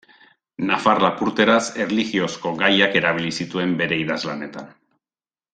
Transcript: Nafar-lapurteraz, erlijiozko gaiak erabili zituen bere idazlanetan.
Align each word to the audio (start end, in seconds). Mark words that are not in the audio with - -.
Nafar-lapurteraz, 0.69 1.59
erlijiozko 1.85 2.55
gaiak 2.63 2.99
erabili 3.03 3.37
zituen 3.43 3.79
bere 3.83 4.01
idazlanetan. 4.07 4.77